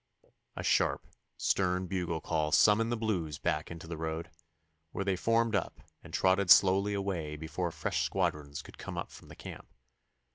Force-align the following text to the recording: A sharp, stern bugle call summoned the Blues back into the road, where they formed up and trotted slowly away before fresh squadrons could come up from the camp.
A 0.55 0.63
sharp, 0.63 1.05
stern 1.37 1.85
bugle 1.85 2.21
call 2.21 2.51
summoned 2.51 2.91
the 2.91 2.97
Blues 2.97 3.37
back 3.37 3.69
into 3.69 3.85
the 3.85 3.97
road, 3.99 4.31
where 4.93 5.05
they 5.05 5.15
formed 5.15 5.53
up 5.53 5.79
and 6.03 6.11
trotted 6.11 6.49
slowly 6.49 6.95
away 6.95 7.35
before 7.35 7.69
fresh 7.71 8.03
squadrons 8.03 8.63
could 8.63 8.79
come 8.79 8.97
up 8.97 9.11
from 9.11 9.27
the 9.27 9.35
camp. 9.35 9.67